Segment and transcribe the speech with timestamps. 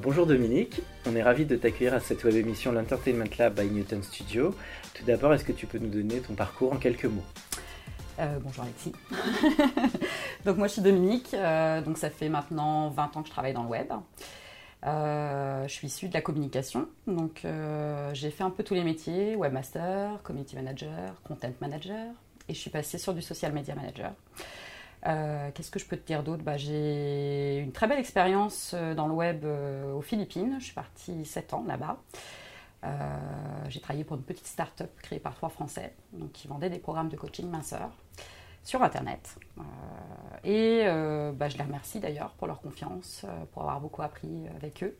[0.00, 4.00] Bonjour Dominique, on est ravi de t'accueillir à cette web émission l'Entertainment Lab by Newton
[4.02, 4.54] Studio.
[4.94, 7.24] Tout d'abord, est-ce que tu peux nous donner ton parcours en quelques mots?
[8.20, 8.92] Euh, bonjour Alexis.
[10.44, 13.54] donc moi je suis Dominique, euh, donc ça fait maintenant 20 ans que je travaille
[13.54, 13.92] dans le web.
[14.86, 17.44] Euh, je suis issue de la communication, donc
[18.12, 22.06] j'ai fait un peu tous les métiers, webmaster, community manager, content manager,
[22.48, 24.12] et je suis passée sur du social media manager.
[25.06, 26.42] Euh, Qu'est-ce que je peux te dire d'autre?
[26.42, 30.74] Bah, J'ai une très belle expérience euh, dans le web euh, aux Philippines, je suis
[30.74, 31.98] partie 7 ans là-bas.
[33.68, 37.08] J'ai travaillé pour une petite start-up créée par trois Français donc, qui vendait des programmes
[37.08, 37.90] de coaching minceur
[38.62, 39.36] sur Internet.
[40.44, 40.84] Et
[41.34, 44.96] bah, je les remercie d'ailleurs pour leur confiance, pour avoir beaucoup appris avec eux.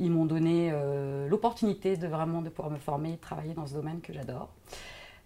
[0.00, 0.72] Ils m'ont donné
[1.28, 4.48] l'opportunité de vraiment de pouvoir me former et travailler dans ce domaine que j'adore.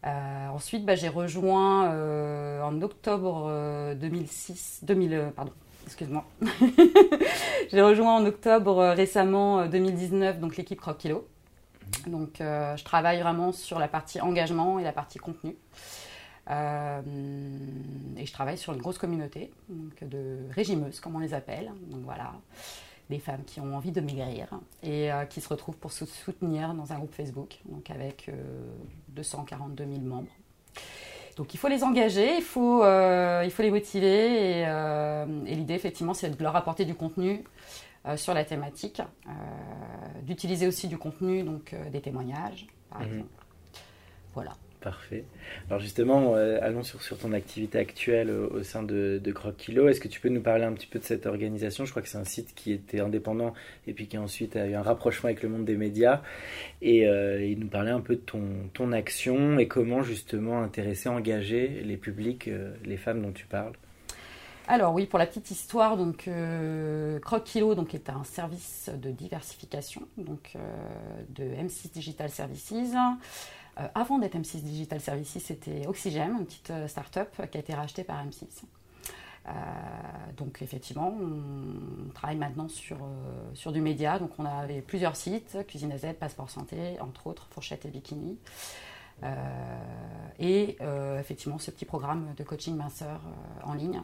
[0.04, 5.52] Euh, ensuite, bah, j'ai rejoint euh, en octobre euh, 2006, 2000, euh, pardon,
[5.86, 6.24] excuse-moi.
[7.70, 11.28] j'ai rejoint en octobre euh, récemment euh, 2019 donc l'équipe Croc Kilo.
[12.06, 15.56] Donc, euh, je travaille vraiment sur la partie engagement et la partie contenu.
[16.50, 17.00] Euh,
[18.16, 21.70] et je travaille sur une grosse communauté donc de régimeuses, comme on les appelle.
[21.86, 22.32] Donc voilà,
[23.12, 24.48] des femmes qui ont envie de maigrir
[24.82, 28.34] et euh, qui se retrouvent pour se soutenir dans un groupe Facebook, donc avec euh,
[29.10, 30.30] 242 000 membres.
[31.36, 35.54] Donc il faut les engager, il faut, euh, il faut les motiver et, euh, et
[35.54, 37.44] l'idée effectivement c'est de leur apporter du contenu
[38.06, 39.30] euh, sur la thématique, euh,
[40.22, 43.06] d'utiliser aussi du contenu, donc euh, des témoignages par Mhm.
[43.08, 43.28] exemple.
[44.34, 44.52] Voilà.
[44.82, 45.24] Parfait.
[45.70, 49.56] Alors justement, euh, allons sur, sur ton activité actuelle au, au sein de, de Croc
[49.56, 49.88] Kilo.
[49.88, 51.84] Est-ce que tu peux nous parler un petit peu de cette organisation?
[51.84, 53.54] Je crois que c'est un site qui était indépendant
[53.86, 56.22] et puis qui ensuite a eu un rapprochement avec le monde des médias.
[56.80, 58.42] Et, euh, nous parler un peu de ton,
[58.74, 63.74] ton action et comment justement intéresser, engager les publics, euh, les femmes dont tu parles.
[64.68, 69.10] Alors oui, pour la petite histoire, donc euh, Croc Kilo donc est un service de
[69.10, 70.60] diversification donc euh,
[71.30, 72.72] de M6 Digital Services.
[73.80, 77.74] Euh, avant d'être M6 Digital Services, c'était Oxygène, une petite euh, start-up qui a été
[77.74, 78.44] rachetée par M6.
[79.44, 79.50] Euh,
[80.36, 84.18] donc effectivement, on travaille maintenant sur, euh, sur du média.
[84.18, 88.38] Donc on avait plusieurs sites, Cuisine AZ, Passeport Santé, entre autres, Fourchette et Bikini.
[89.24, 89.34] Euh,
[90.40, 90.78] et
[91.20, 93.20] effectivement ce petit programme de coaching minceur
[93.62, 94.02] en ligne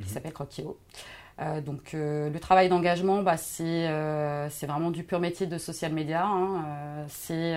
[0.00, 0.78] qui s'appelle Croquio.
[1.64, 3.88] Donc le travail d'engagement, bah, c'est
[4.66, 6.24] vraiment du pur métier de social media.
[6.26, 7.06] hein.
[7.08, 7.56] C'est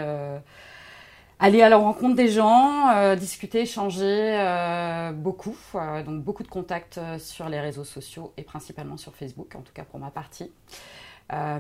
[1.39, 5.57] aller à la rencontre des gens, euh, discuter, échanger euh, beaucoup.
[5.75, 9.73] Euh, donc beaucoup de contacts sur les réseaux sociaux et principalement sur Facebook, en tout
[9.73, 10.51] cas pour ma partie.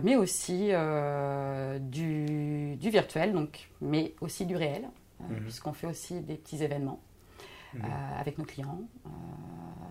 [0.03, 0.69] Mais aussi
[1.81, 4.83] du, du virtuel, donc, mais aussi du réel,
[5.19, 5.39] Mhm.
[5.43, 6.99] puisqu'on fait aussi des petits événements
[7.73, 7.81] Mhm.
[8.19, 8.81] avec nos clients.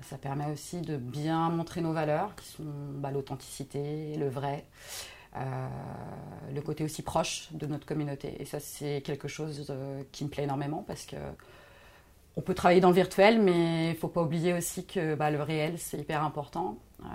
[0.02, 2.62] Ça permet aussi de bien montrer nos valeurs, qui sont
[2.96, 4.64] bah, l'authenticité, le vrai,
[5.34, 8.36] le côté aussi proche de notre communauté.
[8.40, 11.16] Et ça, c'est quelque chose euh, qui me plaît énormément parce que
[12.36, 15.40] on peut travailler dans le virtuel, mais il faut pas oublier aussi que bah, le
[15.40, 16.78] réel, c'est hyper important.
[17.00, 17.06] Euh,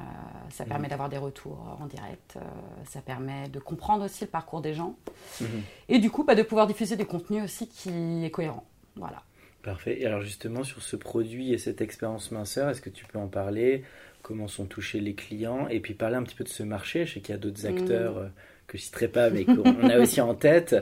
[0.50, 2.40] ça permet d'avoir des retours en direct, euh,
[2.86, 4.96] ça permet de comprendre aussi le parcours des gens
[5.42, 5.48] Mhm.
[5.90, 8.66] et du coup bah, de pouvoir diffuser du contenu aussi qui est cohérent.
[8.96, 9.24] Voilà.
[9.64, 10.00] Parfait.
[10.00, 13.28] Et alors justement sur ce produit et cette expérience minceur, est-ce que tu peux en
[13.28, 13.84] parler?
[14.30, 17.08] Comment sont touchés les clients Et puis parler un petit peu de ce marché.
[17.08, 17.76] Je sais qu'il y a d'autres Mhm.
[17.78, 18.28] acteurs euh,
[18.68, 20.76] que je citerai pas, mais qu'on a aussi en tête.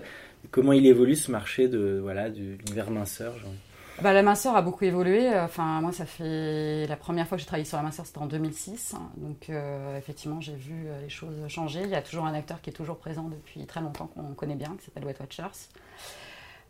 [0.51, 3.53] Comment il évolue ce marché de voilà de l'univers minceur genre?
[4.01, 5.29] Bah, la minceur a beaucoup évolué.
[5.39, 8.27] Enfin, moi, ça fait la première fois que j'ai travaillé sur la minceur, c'était en
[8.27, 8.95] 2006.
[9.15, 11.79] Donc, euh, effectivement, j'ai vu euh, les choses changer.
[11.83, 14.55] Il y a toujours un acteur qui est toujours présent depuis très longtemps, qu'on connaît
[14.55, 15.69] bien, qui s'appelle Wet Watchers.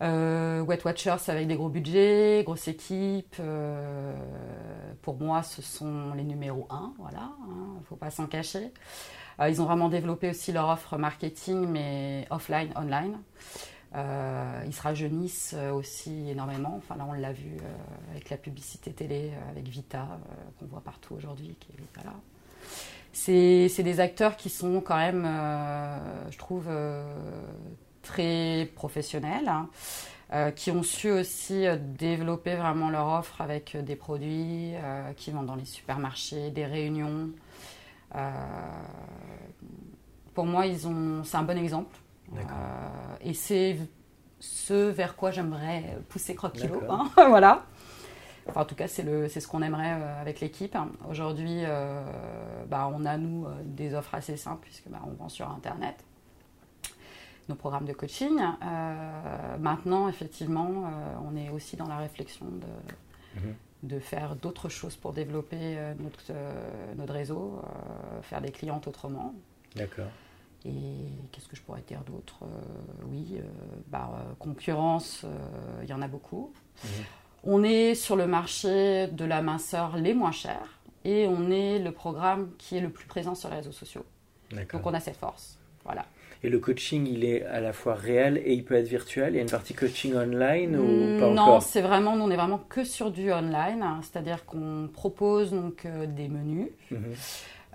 [0.01, 3.35] Euh, Wet Watchers avec des gros budgets, grosse équipe.
[3.39, 4.13] euh,
[5.01, 8.71] pour moi, ce sont les numéros 1, voilà, il ne faut pas s'en cacher.
[9.39, 13.17] Euh, ils ont vraiment développé aussi leur offre marketing, mais offline, online.
[13.95, 16.75] Euh, ils se rajeunissent euh, aussi énormément.
[16.77, 20.65] Enfin, là, on l'a vu euh, avec la publicité télé, euh, avec Vita, euh, qu'on
[20.65, 21.55] voit partout aujourd'hui.
[21.59, 22.13] Qui est, voilà.
[23.13, 25.23] c'est des acteurs qui sont quand même,
[26.29, 26.67] je trouve,
[28.01, 29.47] très professionnels.
[29.47, 29.69] Hein.
[30.33, 34.73] Euh, qui ont su aussi euh, développer vraiment leur offre avec euh, des produits
[35.15, 37.29] qui vont dans les supermarchés, des réunions.
[40.33, 41.97] pour moi, ils ont, c'est un bon exemple.
[43.21, 43.77] et c'est
[44.39, 46.81] ce vers quoi j'aimerais pousser Croquilo.
[46.89, 47.63] Hein, voilà.
[48.53, 50.77] en tout cas, c'est, le, c'est ce qu'on aimerait avec l'équipe.
[51.09, 51.63] Aujourd'hui,
[52.67, 56.03] bah, on a, nous, des offres assez simples, puisque bah, on vend sur Internet
[57.49, 58.39] nos programmes de coaching.
[58.39, 63.55] Euh, maintenant, effectivement, euh, on est aussi dans la réflexion de, mhm.
[63.83, 66.33] de faire d'autres choses pour développer euh, notre,
[66.95, 67.61] notre réseau,
[68.23, 69.33] faire des clientes autrement.
[69.75, 70.09] D'accord.
[70.65, 70.71] Et
[71.31, 72.39] qu'est-ce que je pourrais dire d'autre
[73.05, 73.39] Oui,
[73.88, 74.09] bah,
[74.39, 75.25] concurrence,
[75.83, 76.51] il y en a beaucoup.
[76.83, 76.89] Mhm.
[77.44, 81.91] On est sur le marché de la minceur les moins chers et on est le
[81.91, 84.05] programme qui est le plus présent sur les réseaux sociaux.
[84.51, 85.57] Donc on a cette force.
[85.85, 86.05] Voilà.
[86.44, 89.34] Et le coaching, il est à la fois réel et il peut être virtuel.
[89.34, 92.36] Il y a une partie coaching online ou mm, pas Non, c'est vraiment, on est
[92.36, 94.00] vraiment que sur du online, hein.
[94.04, 96.69] c'est-à-dire qu'on propose donc euh, des menus.
[96.92, 97.00] Mhm.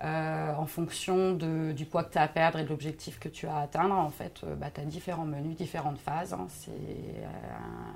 [0.03, 3.29] Euh, en fonction de, du poids que tu as à perdre et de l'objectif que
[3.29, 6.33] tu as à atteindre, en fait, euh, bah, tu as différents menus, différentes phases.
[6.33, 6.47] Hein.
[6.49, 6.71] C'est,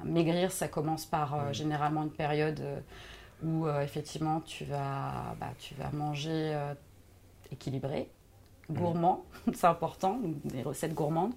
[0.06, 1.54] maigrir, ça commence par mhm.
[1.54, 2.62] généralement une période
[3.44, 6.56] où effectivement tu vas, bah, tu vas manger
[7.52, 8.10] équilibré.
[8.70, 11.34] Gourmand, c'est important, des recettes gourmandes.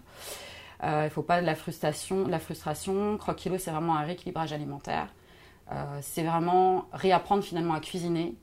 [0.83, 2.27] Euh, il ne faut pas de la frustration.
[2.27, 5.13] La frustration, croquilo, c'est vraiment un rééquilibrage alimentaire.
[5.71, 8.35] Euh, c'est vraiment réapprendre finalement à cuisiner,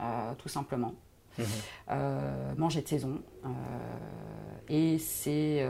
[0.00, 0.94] euh, tout simplement.
[1.36, 2.58] Mm-hmm.
[2.58, 3.20] manger de saison.
[4.68, 5.66] et c'est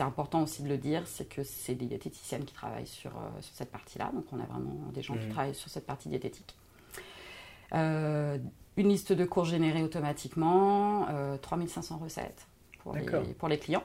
[0.00, 3.70] important aussi de le dire, c'est que c'est des diététiciennes qui travaillent sur, sur cette
[3.70, 4.10] partie-là.
[4.12, 5.30] Donc on a vraiment des gens qui mm-hmm.
[5.30, 6.56] travaillent sur cette partie diététique
[8.76, 11.06] une liste de cours générée automatiquement,
[11.42, 12.46] 3500 euh, recettes
[12.78, 13.04] pour les,
[13.38, 13.84] pour les, clients.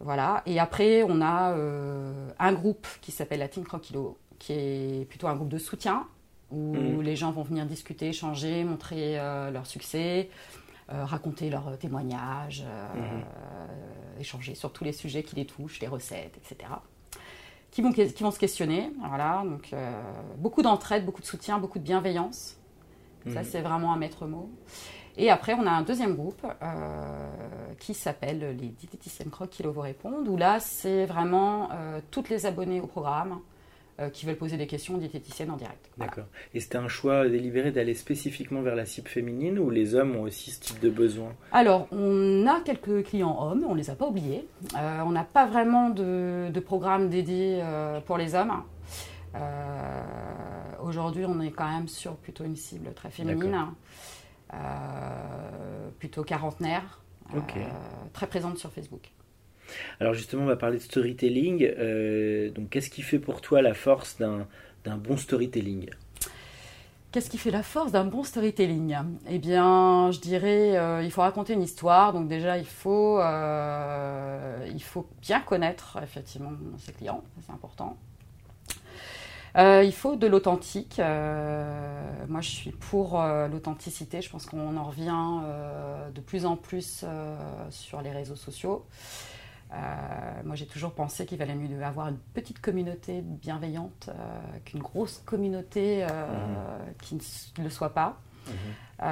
[0.00, 0.42] Voilà.
[0.46, 5.28] Et après, on a euh, un groupe qui s'appelle la Team Croquilo, qui est plutôt
[5.28, 6.06] un groupe de soutien
[6.50, 7.02] où mmh.
[7.02, 10.30] les gens vont venir discuter, échanger, montrer euh, leur succès,
[10.88, 14.20] raconter leurs témoignages, mmh.
[14.20, 16.70] échanger sur tous les sujets qui les touchent, les recettes, etc.
[17.72, 18.92] Qui vont, qui vont se questionner.
[19.08, 19.42] Voilà.
[19.44, 19.74] Donc,
[20.38, 22.55] beaucoup d'entraide, beaucoup de soutien, beaucoup de bienveillance.
[23.32, 23.44] Ça, mhm.
[23.44, 24.50] c'est vraiment un maître mot.
[25.18, 27.28] Et après, on a un deuxième groupe euh,
[27.78, 32.44] qui s'appelle les diététiciennes croque qui vous répondent, où là, c'est vraiment euh, toutes les
[32.44, 33.40] abonnés au programme
[33.98, 35.90] euh, qui veulent poser des questions aux diététiciennes en direct.
[35.96, 36.26] D'accord.
[36.52, 40.22] Et c'était un choix délibéré d'aller spécifiquement vers la cible féminine ou les hommes ont
[40.22, 41.32] aussi ce type de besoin?
[41.50, 44.46] Alors, on a quelques clients hommes, on ne les a pas oubliés.
[44.74, 47.62] on n'a pas vraiment de, de programme dédié
[48.04, 48.52] pour les hommes.
[49.36, 50.02] Euh,
[50.82, 53.72] aujourd'hui, on est quand même sur plutôt une cible très féminine,
[54.54, 57.00] euh, plutôt quarantenaire,
[57.34, 57.40] euh,
[58.12, 59.10] très présente sur Facebook.
[59.98, 62.52] Alors justement, on va parler de storytelling.
[62.52, 65.90] donc, qu'est-ce qui fait pour toi la force d'un bon storytelling?
[67.12, 68.96] Qu'est-ce qui fait la force d'un bon storytelling?
[69.28, 72.12] Eh bien, je dirais, il faut raconter une histoire.
[72.12, 77.96] Donc déjà, il faut, il faut bien connaître effectivement ses clients, c'est important.
[79.56, 80.98] Euh, il faut de l'authentique.
[80.98, 84.20] Euh, moi, je suis pour euh, l'authenticité.
[84.20, 85.14] Je pense qu'on en revient
[86.14, 87.04] de plus en plus
[87.70, 88.86] sur les réseaux sociaux.
[90.44, 94.10] moi, j'ai toujours pensé qu'il valait mieux avoir une petite communauté bienveillante
[94.64, 96.94] qu'une grosse communauté mhm.
[97.02, 97.14] qui
[97.58, 98.20] ne le soit pas.
[98.48, 99.06] Mhm.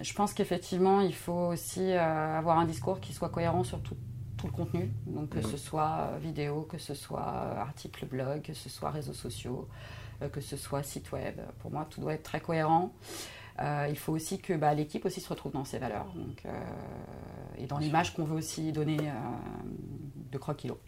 [0.00, 3.96] je pense qu'effectivement, il faut aussi avoir un discours qui soit cohérent sur tout,
[4.46, 8.54] le contenu, donc que ce soit euh, vidéo, que ce soit euh, article blog, que
[8.54, 9.68] ce soit réseaux sociaux,
[10.22, 11.40] euh, que ce soit site web.
[11.60, 12.92] Pour moi, tout doit être très cohérent.
[13.58, 16.44] il faut aussi que bah, l'équipe aussi se retrouve dans ses valeurs donc,
[17.56, 18.98] et dans l'image qu'on veut aussi donner
[20.32, 20.78] de Croquilo.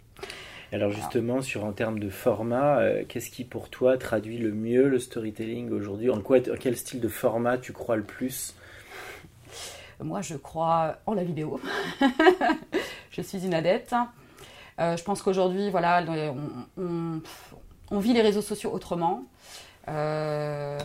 [0.73, 4.99] Alors justement, sur en termes de format, qu'est-ce qui pour toi traduit le mieux le
[4.99, 6.11] storytelling aujourd'hui?
[6.11, 8.57] En quoi, quel style de format tu crois le plus?
[10.03, 11.61] Moi, je crois en la vidéo.
[13.17, 13.95] je suis une adepte.
[14.79, 16.05] Euh, je pense qu'aujourd'hui, voilà,
[16.77, 19.25] on, vit les réseaux sociaux autrement.
[19.89, 20.79] Euh,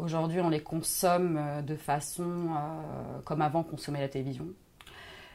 [0.00, 4.46] aujourd'hui, on les consomme de façon euh, comme avant consommer la télévision.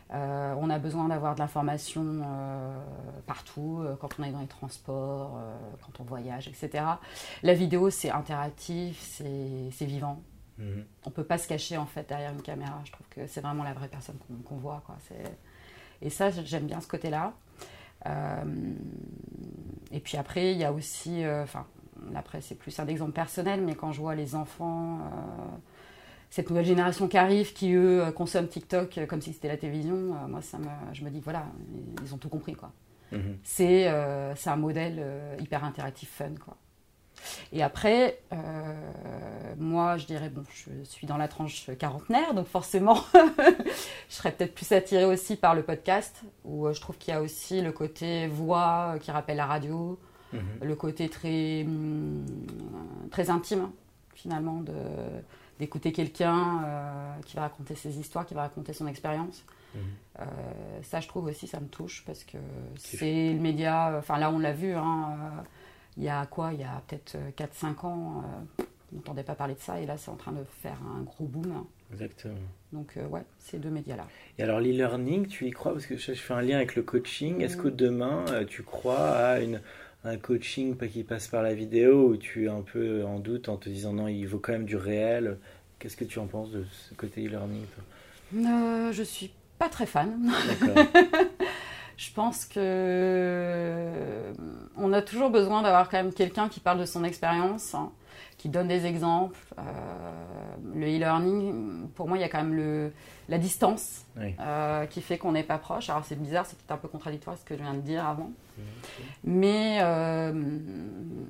[0.09, 2.23] on a besoin d'avoir de l'information
[3.27, 5.39] partout, quand on est dans les transports,
[5.85, 6.83] quand on voyage, etc.
[7.43, 10.23] La vidéo, c'est interactif, c'est vivant.
[10.57, 10.85] Mhm.
[11.05, 12.81] On ne peut pas se cacher en fait derrière une caméra.
[12.83, 14.81] Je trouve que c'est vraiment la vraie personne qu'on voit.
[14.85, 14.97] Quoi.
[16.01, 17.33] Et ça, j'aime bien ce côté-là.
[18.07, 18.73] Euh,
[19.91, 21.65] et puis après, il y a aussi, euh, enfin,
[22.15, 24.99] après c'est plus un exemple personnel, mais quand je vois les enfants
[26.31, 30.41] cette nouvelle génération qui arrive, qui eux consomment TikTok comme si c'était la télévision, moi
[30.41, 31.45] ça me, je me dis voilà,
[32.01, 32.71] ils ont tout compris quoi.
[33.11, 33.37] Mhm.
[33.43, 35.03] C'est un modèle
[35.39, 36.55] hyper interactif fun quoi.
[37.53, 38.37] Et après, euh,
[39.57, 44.55] moi, je dirais, bon, je suis dans la tranche quarantenaire, donc forcément, je serais peut-être
[44.55, 47.71] plus attirée aussi par le podcast, où euh, je trouve qu'il y a aussi le
[47.71, 49.99] côté voix qui rappelle la radio,
[50.33, 50.41] mhm.
[50.61, 52.25] le côté très, hum,
[53.11, 53.69] très intime,
[54.13, 54.73] finalement, de,
[55.59, 59.43] d'écouter quelqu'un euh, qui va raconter ses histoires, qui va raconter son expérience.
[59.73, 60.25] Mhm.
[60.83, 62.37] ça, je trouve aussi, ça me touche, parce que
[62.75, 65.17] c'est le média, enfin là, on l'a vu, hein,
[65.97, 69.35] il y a quoi Il y a peut-être 4-5 euh, ans, euh, on n'entendait pas
[69.35, 71.65] parler de ça, et là, c'est en train de faire un gros boom.
[71.91, 72.35] Exactement.
[72.71, 74.07] Donc, euh, ouais, ces deux médias-là.
[74.37, 75.73] Et alors, l'e-learning, tu y crois?
[75.73, 77.41] Parce que je, fais un lien avec le coaching.
[77.41, 77.75] Est-ce que mm.
[77.75, 79.61] demain, tu crois à une,
[80.03, 83.57] un coaching qui passe par la vidéo, où tu es un peu en doute en
[83.57, 85.37] te disant non, il vaut quand même du réel?
[85.79, 87.65] Qu'est-ce que tu en penses de ce côté e-learning
[88.35, 90.31] euh, Je suis pas très fan.
[90.47, 90.85] D'accord.
[92.01, 94.33] je pense que euh,
[94.75, 97.91] on a toujours besoin d'avoir quand même quelqu'un qui parle de son expérience, hein,
[98.39, 99.37] qui donne des exemples.
[99.59, 99.61] Euh,
[100.73, 102.91] le e-learning, pour moi, il y a quand même le,
[103.29, 105.91] la distance euh, qui fait qu'on n'est pas proche.
[105.91, 108.31] Alors c'est bizarre, c'est peut-être un peu contradictoire ce que je viens de dire avant,
[109.23, 109.77] mais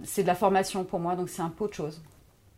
[0.04, 2.02] c'est de la formation pour moi, donc c'est un peu autre chose.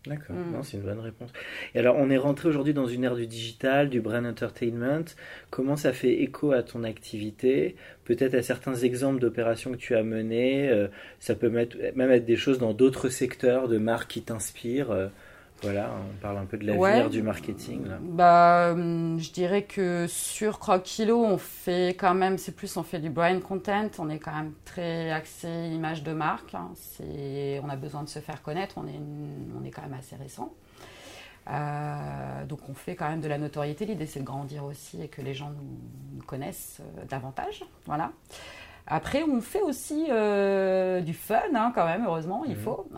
[0.05, 0.63] D'accord, mm.
[0.63, 1.31] c'est une bonne réponse.
[1.73, 5.05] Et alors, on est rentré aujourd'hui dans une ère du digital, du brand entertainment.
[5.49, 7.75] Comment ça fait écho à ton activité?
[8.03, 10.69] Peut-être à certains exemples d'opérations que tu as menées.
[10.69, 10.87] Euh,
[11.19, 14.91] ça peut même être des choses dans d'autres secteurs de marques qui t'inspirent.
[14.91, 15.07] Euh,
[15.63, 17.87] voilà, on parle un peu de l'avenir du marketing.
[18.01, 22.99] Bah, hum, je dirais que sur Kilo, on fait quand même, c'est plus, on fait
[22.99, 26.53] du brand content, on est quand même très axé image de marque.
[26.53, 26.71] Hein.
[27.63, 28.99] on a besoin de se faire connaître, on est,
[29.59, 30.53] on est quand même assez récent.
[31.49, 33.85] Euh, donc on fait quand même de la notoriété.
[33.85, 37.63] L'idée c'est de grandir aussi et que les gens nous, connaissent euh, davantage.
[37.85, 38.11] Voilà.
[38.85, 42.61] Après, on fait aussi euh, du fun, hein, quand même, heureusement, il mhm.
[42.61, 42.89] faut.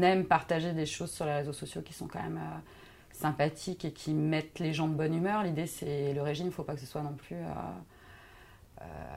[0.00, 2.58] Euh, on aime partager des choses sur les réseaux sociaux qui sont quand même euh,
[3.12, 5.42] sympathiques et qui mettent les gens de bonne humeur.
[5.42, 7.36] L'idée, c'est le régime, il ne faut pas que ce soit non plus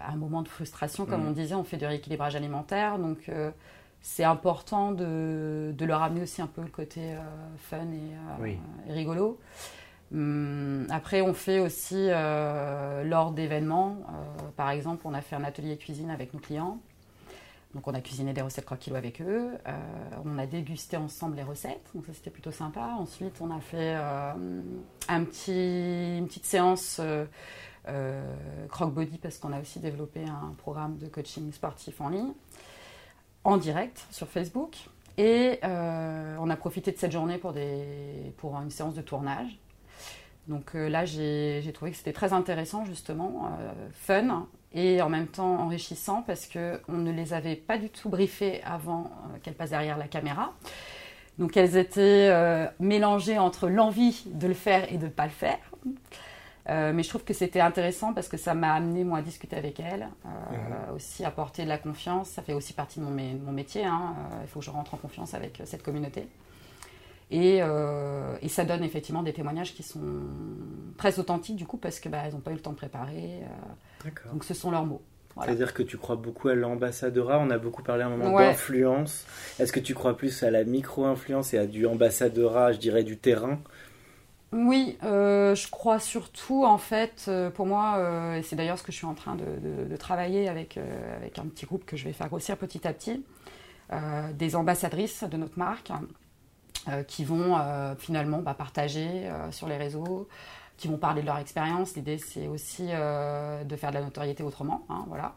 [0.06, 1.06] un moment de frustration.
[1.06, 1.30] Comme mhm.
[1.30, 3.32] on disait, on fait du rééquilibrage alimentaire, donc
[4.02, 7.16] c'est important de, leur amener aussi un peu le côté
[7.58, 9.40] fun et, et rigolo.
[10.14, 13.98] Hum, après, on fait aussi euh, lors d'événements.
[14.10, 16.80] Euh, par exemple, on a fait un atelier cuisine avec nos clients.
[17.74, 19.52] Donc, on a cuisiné des recettes croquis avec eux.
[19.68, 19.72] Euh,
[20.26, 21.90] on a dégusté ensemble les recettes.
[21.96, 22.96] Donc, ça, c'était plutôt sympa.
[23.00, 23.98] Ensuite, on a fait
[25.08, 27.02] petit, une petite séance
[28.70, 32.34] croque-body parce qu'on a aussi développé un programme de coaching sportif en ligne,
[33.44, 34.78] en direct sur Facebook.
[35.18, 39.60] Et on a profité de cette journée pour, une séance de tournage.
[40.48, 45.28] Donc euh, là, j'ai trouvé que c'était très intéressant, justement, euh, fun et en même
[45.28, 49.72] temps enrichissant parce qu'on ne les avait pas du tout briefées avant euh, qu'elles passent
[49.72, 50.54] derrière la caméra.
[51.40, 52.32] Donc elles étaient
[52.80, 55.58] mélangées entre l'envie de le faire et de ne pas le faire.
[56.68, 59.80] mais je trouve que c'était intéressant parce que ça m'a amené moi à discuter avec
[59.80, 60.96] elles, mhm.
[60.96, 62.30] aussi apporter de la confiance.
[62.30, 63.84] Ça fait aussi partie de mon, métier.
[63.84, 64.14] Hein.
[64.44, 66.28] il faut que je rentre en confiance avec cette communauté.
[67.34, 70.00] Euh, et, ça donne effectivement des témoignages qui sont
[70.98, 73.42] très authentiques du coup parce que bah, n'ont pas eu le temps de préparer.
[74.06, 75.02] Euh, donc ce sont leurs mots.
[75.42, 79.26] C'est-à-dire que tu crois beaucoup à l'ambassadeur On a beaucoup parlé à un moment d'influence.
[79.58, 83.18] Est-ce que tu crois plus à la micro-influence et à du ambassadeur je dirais du
[83.18, 83.60] terrain?
[84.52, 88.98] Oui, euh, je crois surtout en fait, pour moi, et c'est d'ailleurs ce que je
[88.98, 90.78] suis en train de, travailler avec,
[91.18, 93.26] avec un petit groupe que je vais faire grossir petit à petit,
[94.36, 95.92] des ambassadrices de notre marque
[96.90, 100.28] euh, qui vont euh, finalement bah, partager euh, sur les réseaux,
[100.78, 101.96] qui vont parler de leur expérience.
[101.96, 104.86] L'idée, c'est aussi de faire de la notoriété autrement.
[104.90, 105.36] Hein, voilà.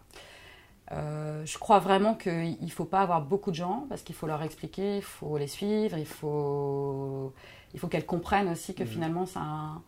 [0.91, 4.43] je crois vraiment qu'il ne faut pas avoir beaucoup de gens parce qu'il faut leur
[4.43, 7.33] expliquer, il faut les suivre, il faut,
[7.75, 8.87] il faut qu'elles comprennent aussi que mmh.
[8.87, 9.83] finalement c'est un,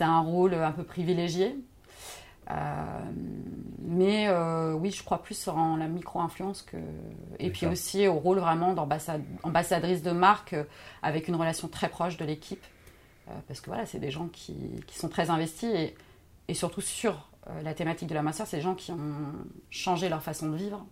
[0.00, 1.56] un, rôle un peu privilégié
[2.50, 3.10] euh,
[3.80, 6.76] mais euh, oui, je crois plus en la micro-influence que.
[7.38, 10.64] Et puis aussi au rôle vraiment d'ambassadrice de marque euh,
[11.02, 12.64] avec une relation très proche de l'équipe.
[13.46, 14.54] Parce que voilà, c'est des gens qui,
[14.86, 15.94] qui, sont très investis et,
[16.48, 17.28] et surtout sur
[17.62, 19.32] la thématique de la masseur, c'est des gens qui ont
[19.70, 20.84] changé leur façon de vivre,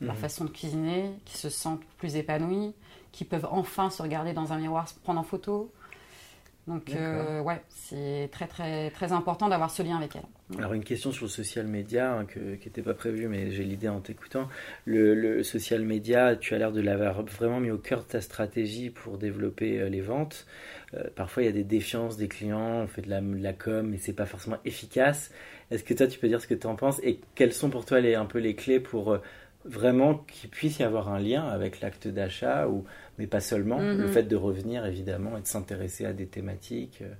[0.00, 0.20] leur mhm.
[0.20, 2.74] façon de cuisiner, qui se sentent plus épanouis,
[3.12, 5.72] qui peuvent enfin se regarder dans un miroir, se prendre en photo.
[6.66, 10.58] Donc, euh, ouais, c'est très, très, très important d'avoir ce lien avec elle.
[10.58, 13.88] Alors, une question sur le social media hein, qui n'était pas prévue, mais j'ai l'idée
[13.88, 14.48] en t'écoutant.
[14.84, 18.90] Le, social media, tu as l'air de l'avoir vraiment mis au cœur de ta stratégie
[18.90, 20.46] pour développer euh, les ventes.
[20.94, 23.52] Euh, parfois, il y a des défiances des clients, on fait de la, de la
[23.52, 25.30] com, mais c'est pas forcément efficace.
[25.70, 27.00] Est-ce que toi, tu peux dire ce que tu en penses?
[27.04, 29.16] Et quelles sont pour toi les, un peu les clés pour
[29.68, 32.84] vraiment qu'il puisse y avoir un lien avec l'acte d'achat ou
[33.18, 33.78] mais pas seulement.
[33.78, 34.08] Le mhm.
[34.08, 37.02] fait de revenir, évidemment, et de s'intéresser à des thématiques.
[37.02, 37.12] Euh.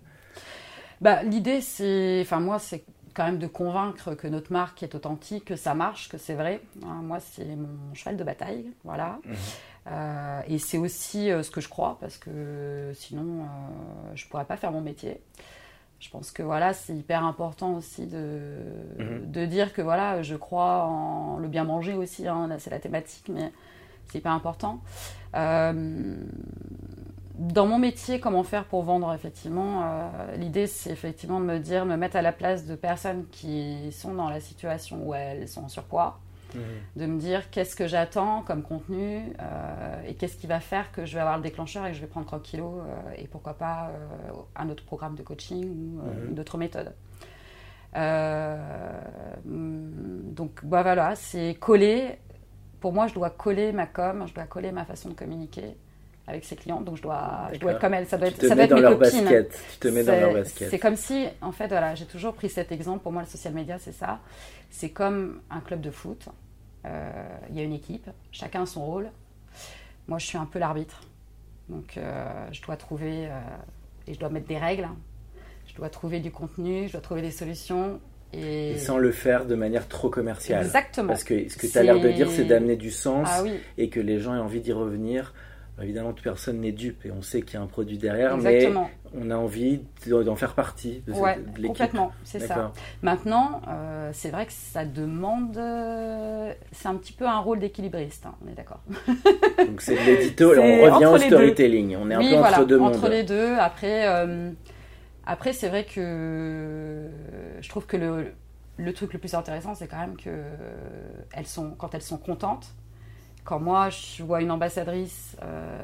[1.00, 2.20] Bah, L'idée, c'est.
[2.22, 2.84] Enfin, moi, c'est
[3.14, 6.60] quand même de convaincre que notre marque est authentique, que ça marche, que c'est vrai.
[6.84, 8.66] Hein, moi, c'est mon cheval de bataille.
[8.84, 9.18] Voilà.
[9.24, 9.34] Mhm.
[9.88, 13.46] Euh, et c'est aussi euh, ce que je crois, parce que sinon,
[14.14, 15.20] je ne pourrais pas faire mon métier.
[15.98, 18.38] Je pense que voilà, c'est hyper important aussi de,
[18.98, 19.30] mhm.
[19.30, 22.28] de dire que voilà, je crois en le bien manger aussi.
[22.28, 23.52] Hein, là, c'est la thématique, mais
[24.06, 24.80] c'est hyper important.
[25.34, 26.16] Euh,
[27.38, 31.84] dans mon métier, comment faire pour vendre, effectivement, euh, l'idée c'est effectivement de me dire,
[31.84, 35.64] me mettre à la place de personnes qui sont dans la situation où elles sont
[35.64, 36.18] en surpoids,
[36.54, 36.62] mhm.
[36.96, 41.04] de me dire qu'est-ce que j'attends comme contenu euh, et qu'est-ce qui va faire que
[41.04, 42.82] je vais avoir le déclencheur et que je vais prendre 3 kilos
[43.16, 43.90] et pourquoi pas
[44.54, 46.34] un autre programme de coaching ou mhm.
[46.34, 46.92] d'autres méthodes.
[49.44, 52.18] donc bah voilà, c'est coller
[52.80, 55.76] pour moi, je dois coller ma com, je dois coller ma façon de communiquer
[56.26, 56.80] avec ses clients.
[56.80, 58.06] Donc je dois, je dois être comme elle.
[58.06, 59.60] Ça doit être, ça doit être dans leur basket.
[59.72, 60.70] Tu te mets dans leur basket.
[60.70, 63.02] C'est comme si, en fait, voilà, j'ai toujours pris cet exemple.
[63.02, 64.20] Pour moi, le social media, c'est ça.
[64.70, 66.28] C'est comme un club de foot.
[66.84, 67.10] Euh,
[67.50, 69.10] il y a une équipe, chacun a son rôle.
[70.06, 71.00] Moi, je suis un peu l'arbitre.
[71.68, 73.30] Donc, euh, je dois trouver euh,
[74.06, 74.88] et je dois mettre des règles.
[75.66, 78.00] Je dois trouver du contenu, je dois trouver des solutions
[78.32, 78.78] et...
[78.78, 80.64] sans le faire de manière trop commerciale.
[80.64, 81.08] Exactement.
[81.08, 83.42] Parce que ce que tu as l'air de dire, c'est d'amener du sens ah
[83.78, 85.34] et que les gens aient envie d'y revenir.
[85.82, 88.88] Évidemment, toute personne n'est dupe et on sait qu'il y a un produit derrière, Exactement.
[89.12, 92.72] mais on a envie d'en faire partie de, ouais, Complètement, c'est ça.
[93.02, 95.58] Maintenant, euh, c'est vrai que ça demande.
[95.58, 98.80] Euh, c'est un petit peu un rôle d'équilibriste, hein, on est d'accord.
[99.66, 101.96] Donc c'est de l'édito on revient au storytelling.
[101.96, 102.96] On est un peu entre deux mondes.
[102.96, 103.54] Entre les deux.
[103.58, 104.08] Après.
[104.08, 104.50] Euh,
[105.28, 107.08] après, c'est vrai que
[107.60, 108.32] je trouve que le,
[108.76, 110.30] le truc le plus intéressant, c'est quand même que
[111.32, 112.76] elles sont, quand elles sont contentes,
[113.46, 115.78] quand moi je vois une ambassadrice euh,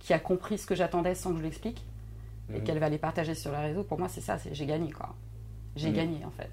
[0.00, 1.84] qui a compris ce que j'attendais sans que je l'explique
[2.52, 2.64] et mhm.
[2.64, 5.14] qu'elle va les partager sur les réseaux, pour moi c'est ça, j'ai gagné quoi.
[5.76, 5.94] J'ai mhm.
[5.94, 6.50] gagné en fait.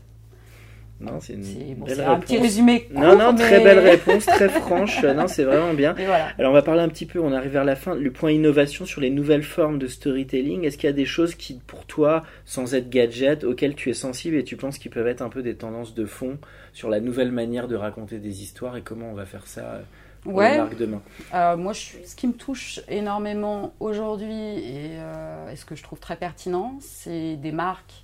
[1.01, 2.87] Non, c'est un petit résumé.
[2.93, 5.03] non, non, très belle réponse, très franche.
[5.15, 5.93] non, c'est vraiment bien.
[6.37, 8.85] Alors, on va parler un petit peu, on arrive vers la fin, le point innovation
[8.85, 10.63] sur les nouvelles formes de storytelling.
[10.63, 13.93] Est-ce qu'il y a des choses qui, pour toi, sans être gadget, auxquelles tu es
[13.93, 16.37] sensible et tu penses qu'ils peuvent être un peu des tendances de fond
[16.71, 19.81] sur la nouvelle manière de raconter des histoires et comment on va faire ça euh,
[20.25, 20.69] pour ouais.
[20.69, 21.01] les demain
[21.33, 25.99] euh, Moi, ce qui me touche énormément aujourd'hui et, euh, et, ce que je trouve
[25.99, 28.03] très pertinent, c'est des marques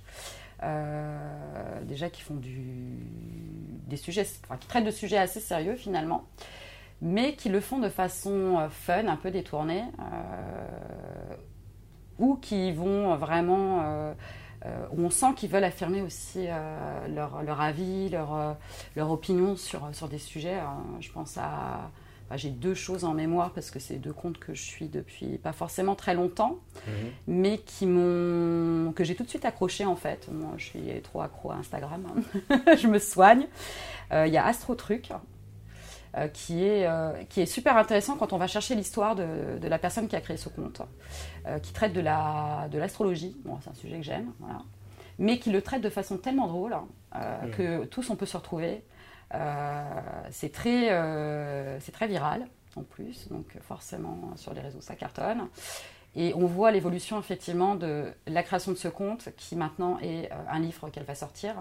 [0.62, 2.60] euh, déjà qui font du,
[3.88, 6.24] des sujets, enfin, qui traitent de sujets assez sérieux finalement,
[7.00, 9.82] mais qui le font de façon fun, un peu détournée,
[12.20, 14.14] ou qui vont vraiment
[14.92, 16.46] où on sent qu'ils veulent affirmer aussi
[17.12, 18.56] leur, leur, avis, leur,
[18.94, 20.60] leur opinion sur, sur des sujets.
[21.00, 21.90] je pense à
[22.36, 25.52] j'ai deux choses en mémoire parce que c'est deux comptes que je suis depuis pas
[25.52, 26.92] forcément très longtemps, mhm.
[27.26, 30.28] mais qui m'ont que j'ai tout de suite accroché en fait.
[30.32, 32.06] Moi, je suis trop accro à Instagram,
[32.50, 32.62] hein.
[32.76, 33.46] je me soigne.
[34.12, 35.10] Euh, il y a Astro Truc.
[36.14, 39.66] Euh, qui, est, euh, qui est super intéressant quand on va chercher l'histoire de, de,
[39.66, 40.82] la personne qui a créé ce compte,
[41.62, 42.02] qui traite de
[42.78, 44.60] l'astrologie, la, de bon, c'est un sujet que j'aime, voilà.
[45.18, 46.76] mais qui le traite de façon tellement drôle
[47.14, 47.50] mhm.
[47.52, 48.82] que tous on peut se retrouver.
[49.34, 49.84] Euh,
[50.30, 55.48] c'est très, euh, très viral en plus, donc forcément sur les réseaux ça cartonne.
[56.14, 60.36] Et on voit l'évolution effectivement de la création de ce compte qui maintenant est euh,
[60.50, 61.54] un livre qu'elle va sortir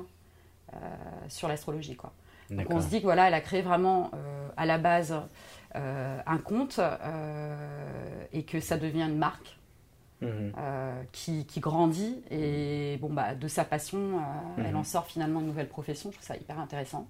[1.28, 1.98] sur l'astrologie.
[1.98, 2.14] Quoi.
[2.50, 4.10] Donc on se dit que voilà, elle a créé vraiment
[4.56, 5.14] à la base
[5.76, 6.80] un compte
[8.32, 9.58] et que ça devient une marque.
[10.22, 10.54] Mhm.
[11.12, 14.20] qui, qui, grandit et bon bah de sa passion
[14.60, 14.76] elle mhm.
[14.76, 17.08] en sort finalement une nouvelle profession je trouve ça hyper intéressant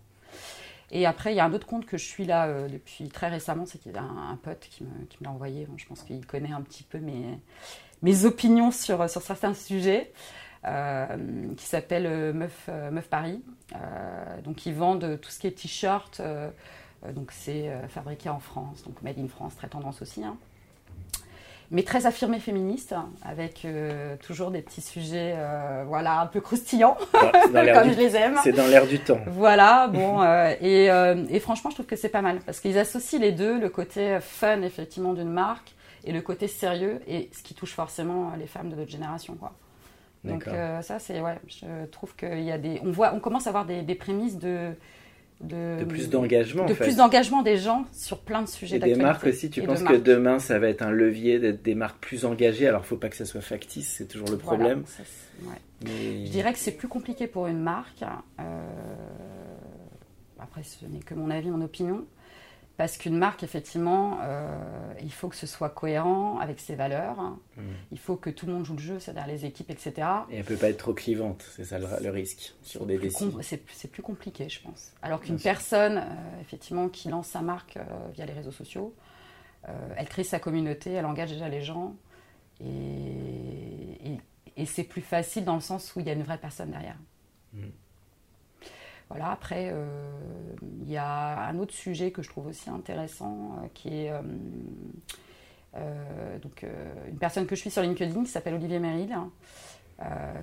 [0.91, 3.29] et après, il y a un autre compte que je suis là euh, depuis très
[3.29, 5.67] récemment, c'est qu'il y a un, pote qui me, qui me l'a envoyé.
[5.77, 7.39] je pense qu'il connaît un petit peu mes,
[8.01, 10.11] mes opinions sur, sur certains sujets.
[10.63, 13.41] Euh, qui s'appelle euh, Meuf, Meuf Paris.
[14.43, 16.21] donc ils vendent tout ce qui est t-shirt.
[17.15, 20.23] donc c'est fabriqué en France, donc made in France, très tendance aussi.
[20.23, 20.37] Hein
[21.71, 26.97] mais très affirmée féministe, avec euh, toujours des petits sujets, euh, voilà, un peu croustillants,
[27.13, 28.37] comme je les aime.
[28.43, 29.19] C'est dans l'air du temps.
[29.27, 30.87] Voilà, bon, euh, et,
[31.33, 34.19] et, franchement, je trouve que c'est pas mal, parce qu'ils associent les deux, le côté
[34.19, 35.71] fun, effectivement, d'une marque,
[36.03, 39.35] et le côté sérieux, et ce qui touche forcément les femmes de notre génération.
[39.35, 39.53] Quoi.
[40.25, 40.49] Donc
[40.81, 43.65] ça, c'est ouais, je trouve qu'il y a des, on voit, on commence à avoir
[43.65, 44.73] des, des prémices de
[45.43, 46.65] de, plus d'engagement.
[46.65, 49.83] De plus d'engagement des gens sur plein de sujets Et des marques aussi, tu penses
[49.83, 52.67] que demain ça va être un levier d'être des marques plus engagées?
[52.67, 54.83] Alors il faut pas que ça soit factice, c'est toujours le problème.
[55.83, 58.03] Je dirais que c'est plus compliqué pour une marque.
[58.39, 58.43] Euh,
[60.39, 62.05] après, ce n'est que mon avis, mon opinion.
[62.77, 67.21] Parce qu'une marque, effectivement, euh, il faut que ce soit cohérent avec ses valeurs.
[67.55, 67.61] Mm.
[67.91, 69.93] Il faut que tout le monde joue le jeu, c'est-à-dire les équipes, etc.
[70.29, 73.37] Et elle ne peut pas être trop clivante, c'est ça le, risque sur des décisions.
[73.41, 74.93] C'est plus compliqué, je pense.
[75.01, 78.95] Alors qu'une personne, euh, effectivement, qui lance sa marque euh, via les réseaux sociaux,
[79.95, 81.95] elle crée sa communauté, elle engage déjà les gens.
[82.59, 84.17] Et,
[84.57, 86.97] et, c'est plus facile dans le sens où il y a une vraie personne derrière.
[87.53, 87.67] Mm.
[89.11, 89.85] Voilà, après, euh,
[90.81, 94.11] il y a un autre sujet que je trouve aussi intéressant, euh, qui est
[95.75, 96.65] euh, donc,
[97.09, 99.15] une personne que je suis sur LinkedIn qui s'appelle Olivier Merrill,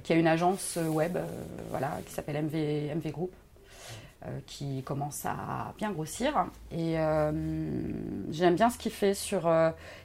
[0.05, 1.19] qui a une agence web
[1.71, 3.33] voilà, qui s'appelle MV, MV Group.
[4.47, 6.47] qui commence à bien grossir.
[6.71, 6.95] Et
[8.31, 9.51] j'aime bien ce qu'il fait sur...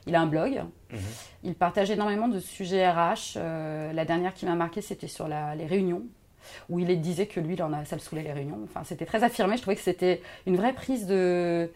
[0.07, 0.63] il a un blog.
[0.91, 0.99] Mhm.
[1.43, 3.37] Il partage énormément de sujets RH.
[3.37, 6.03] la dernière qui m'a marqué, c'était sur les réunions
[6.69, 8.59] où il disait que lui, il en a, ça le saoulait les réunions.
[8.63, 9.57] Enfin, c'était très affirmé.
[9.57, 11.69] Je trouvais que c'était une vraie prise de,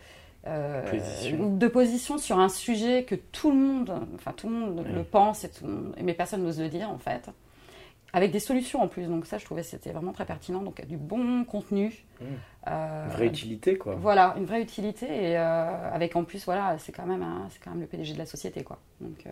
[0.47, 1.56] euh, position.
[1.56, 5.43] de position sur un sujet que tout le monde, enfin tout le monde le pense
[5.43, 5.65] et, tout,
[6.01, 7.30] mais personne n'ose le dire en fait.
[8.13, 10.95] Avec des solutions en plus, donc ça je trouvais c'était vraiment très pertinent, donc du
[10.95, 12.06] bon contenu.
[12.21, 12.25] Mmh.
[12.67, 13.95] Euh, une vraie utilité quoi.
[13.95, 17.71] Voilà, une vraie utilité et euh, avec en plus voilà c'est quand même c'est quand
[17.71, 18.80] même le PDG de la société quoi.
[19.01, 19.25] Donc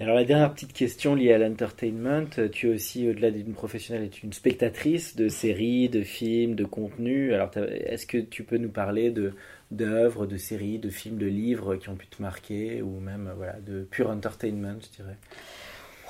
[0.00, 4.18] alors la dernière petite question liée à l'entertainment, tu es aussi, au-delà d'une professionnelle, es
[4.24, 7.32] une spectatrice de séries, de films, de contenus.
[7.32, 9.34] Alors est-ce que tu peux nous parler de
[9.70, 13.54] d'œuvres, de séries, de films, de livres qui ont pu te marquer, ou même voilà,
[13.60, 15.16] de pure entertainment, je dirais?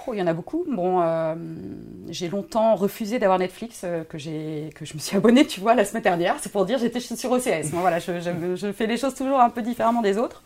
[0.06, 0.66] Oh, il y en a beaucoup.
[0.68, 1.34] Bon, euh,
[2.08, 4.16] j'ai longtemps refusé d'avoir Netflix, euh, que
[4.70, 6.36] que je me suis abonnée, tu vois, la semaine dernière.
[6.40, 7.70] C'est pour dire, j'étais sur OCS.
[7.72, 8.18] voilà, je,
[8.56, 10.42] je, fais les choses toujours un peu différemment des autres.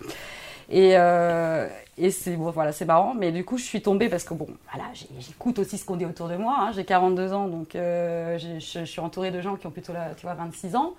[0.68, 3.14] Et, euh, et c'est voilà, c'est marrant.
[3.14, 6.06] Mais du coup, je suis tombée parce que bon, voilà, j'écoute aussi ce qu'on dit
[6.06, 6.56] autour de moi.
[6.58, 6.72] Hein.
[6.74, 10.34] J'ai 42 ans, donc euh, je, suis entourée de gens qui ont plutôt tu vois,
[10.34, 10.94] 26 ans.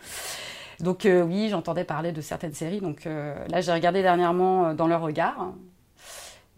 [0.79, 2.81] Donc euh, oui, j'entendais parler de certaines séries.
[2.81, 5.53] Donc là, j'ai regardé dernièrement dans leur regard.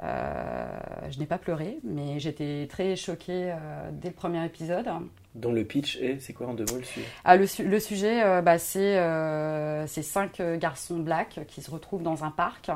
[0.01, 3.53] je n'ai pas pleuré, mais j'étais très choquée
[3.93, 4.89] dès le premier épisode.
[5.35, 7.05] Dont le pitch est, c'est quoi en deux mots le sujet?
[7.23, 12.01] Ah, le, le, sujet, euh, bah, c'est euh, cinq euh, garçons blacks qui se retrouvent
[12.01, 12.71] dans un parc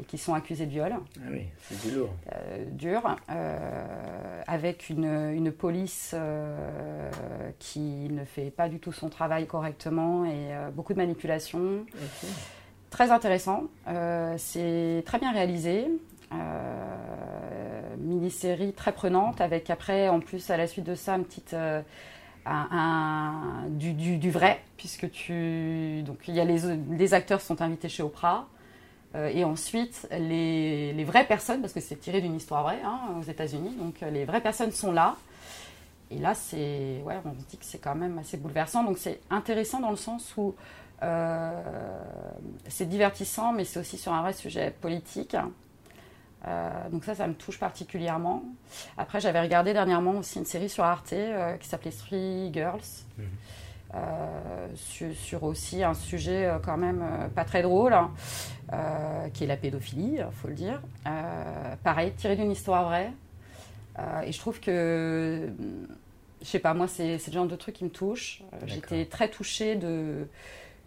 [0.00, 0.94] et qui sont accusés de viol.
[0.94, 2.08] Ah oui, c'est du lourd.
[2.70, 3.16] dur,
[4.46, 6.14] avec une, une police
[7.58, 11.84] qui ne fait pas du tout son travail correctement et beaucoup de manipulation.
[12.90, 13.64] Très intéressant,
[14.38, 15.88] c'est très bien réalisé.
[17.98, 21.54] Mini-série très prenante avec après en plus à la suite de ça une petite
[22.50, 26.02] un, du, du, vrai, puisque tu.
[26.02, 28.46] Donc, il y a les, les acteurs sont invités chez Oprah.
[29.14, 33.00] Euh, et ensuite, les, les, vraies personnes, parce que c'est tiré d'une histoire vraie hein,
[33.18, 35.16] aux États-Unis, donc euh, les vraies personnes sont là.
[36.10, 38.84] Et là, c'est, ouais, on dit que c'est quand même assez bouleversant.
[38.84, 40.54] Donc c'est intéressant dans le sens où
[41.02, 41.62] euh,
[42.68, 45.36] c'est divertissant, mais c'est aussi sur un vrai sujet politique.
[46.46, 48.44] Euh, donc ça, ça me touche particulièrement.
[48.96, 52.80] Après, j'avais regardé dernièrement aussi une série sur Arte euh, qui s'appelait Three Girls,
[53.18, 53.24] mhm.
[53.94, 54.68] euh,
[55.14, 58.12] sur, aussi un sujet quand même pas très drôle, hein,
[59.34, 60.80] qui est la pédophilie, faut le dire.
[61.82, 63.12] pareil, tiré d'une histoire vraie.
[64.24, 65.50] et je trouve que,
[66.40, 68.42] je sais pas, moi, c'est le genre de truc qui me touche.
[68.66, 70.28] J'étais très touchée de,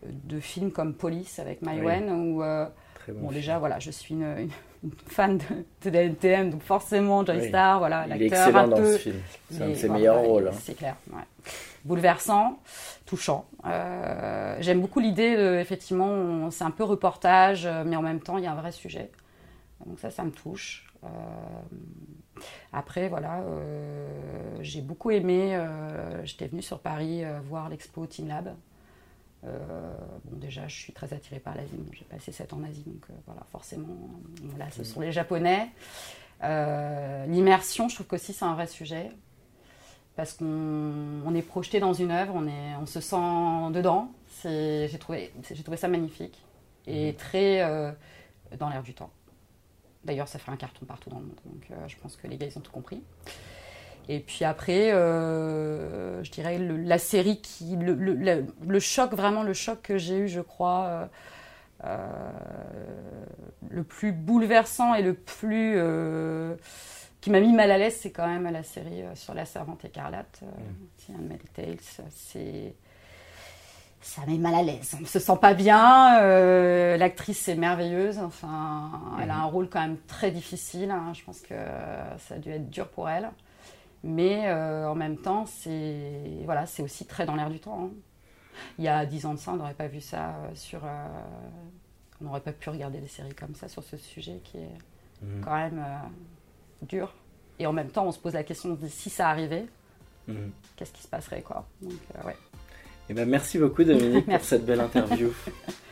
[0.05, 2.41] de films comme Police avec Maïwen, où,
[3.09, 4.49] bon, déjà, voilà, je suis une
[5.07, 5.37] fan
[5.85, 8.17] de, de donc forcément Joy Star, voilà, l'acteur.
[8.17, 9.15] Il est excellent dans ce film.
[9.49, 10.47] C'est un de ses meilleurs rôles.
[10.47, 10.57] Hein.
[10.59, 10.95] C'est clair.
[11.11, 11.23] Ouais.
[11.85, 12.59] Bouleversant,
[13.05, 13.45] touchant.
[13.65, 18.47] Euh, J'aime beaucoup l'idée, effectivement, c'est un peu reportage, mais en même temps, il y
[18.47, 19.09] a un vrai sujet.
[19.85, 20.87] Donc ça, ça me touche.
[21.03, 21.07] Euh,
[22.73, 24.07] après, voilà, euh,
[24.61, 25.55] j'ai beaucoup aimé.
[25.55, 28.53] Euh, J'étais venue sur Paris euh, voir l'expo Team Lab
[29.43, 29.93] euh,
[30.25, 31.79] bon, déjà, je suis très attirée par l'Asie.
[31.93, 33.97] J'ai passé 7 ans en Asie, donc euh, voilà, forcément,
[34.57, 35.69] là, ce sont les Japonais.
[36.43, 39.11] Euh, l'immersion, je trouve qu'aussi c'est un vrai sujet
[40.15, 44.11] parce qu'on est projeté dans une œuvre, on, est, on se sent dedans.
[44.43, 45.31] J'ai trouvé,
[45.63, 46.43] trouvé ça magnifique
[46.85, 47.15] et mhm.
[47.15, 47.95] très
[48.59, 49.11] dans l'air du temps.
[50.03, 52.47] D'ailleurs, ça fait un carton partout dans le monde, donc je pense que les gars,
[52.47, 53.01] ils ont tout compris.
[54.09, 57.75] Et puis après, euh, je dirais la série qui.
[57.77, 61.09] Le, choc, vraiment le choc que j'ai eu, je crois,
[61.83, 62.31] euh,
[63.69, 65.77] le plus bouleversant et le plus
[67.21, 70.41] qui m'a mis mal à l'aise, c'est quand même la série sur la servante écarlate,
[70.43, 71.37] euh, mm.
[71.53, 71.77] Tales.
[72.09, 72.73] C'est
[74.03, 74.95] ça met mal à l'aise.
[74.97, 76.19] On ne se sent pas bien.
[76.21, 78.17] Euh, l'actrice est merveilleuse.
[78.17, 78.89] Enfin,
[79.21, 79.41] elle a mhm.
[79.41, 80.89] un rôle quand même très difficile.
[80.89, 81.13] Hein.
[81.13, 81.53] Je pense que
[82.17, 83.29] ça a dû être dur pour elle.
[84.03, 87.85] Mais euh, en même temps, c'est voilà, c'est aussi très dans l'air du temps.
[87.85, 87.89] Hein.
[88.77, 90.81] Il y a dix ans de ça, on n'aurait pas vu ça euh, sur.
[92.19, 94.77] on n'aurait pas pu regarder des séries comme ça sur ce sujet qui est
[95.21, 95.41] mhm.
[95.43, 95.85] quand même
[96.81, 97.13] dur.
[97.59, 99.67] Et en même temps, on se pose la question de si ça arrivait,
[100.27, 100.51] mhm.
[100.75, 101.67] qu'est-ce qui se passerait quoi.
[101.81, 101.93] Donc,
[102.25, 102.37] ouais.
[103.09, 105.31] Eh ben, merci beaucoup Dominique pour cette belle interview.